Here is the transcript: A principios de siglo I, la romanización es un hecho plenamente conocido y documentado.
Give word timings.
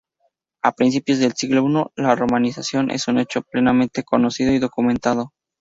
A 0.63 0.71
principios 0.71 1.19
de 1.19 1.29
siglo 1.29 1.63
I, 1.69 2.01
la 2.01 2.15
romanización 2.15 2.89
es 2.89 3.07
un 3.07 3.19
hecho 3.19 3.43
plenamente 3.43 4.01
conocido 4.03 4.51
y 4.51 4.57
documentado. 4.57 5.31